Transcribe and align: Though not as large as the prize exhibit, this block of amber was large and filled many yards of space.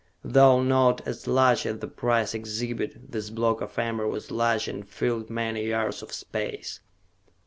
Though 0.23 0.63
not 0.63 1.05
as 1.07 1.27
large 1.27 1.67
as 1.67 1.77
the 1.77 1.87
prize 1.87 2.33
exhibit, 2.33 3.11
this 3.11 3.29
block 3.29 3.61
of 3.61 3.77
amber 3.77 4.07
was 4.07 4.31
large 4.31 4.67
and 4.67 4.89
filled 4.89 5.29
many 5.29 5.67
yards 5.67 6.01
of 6.01 6.11
space. 6.11 6.79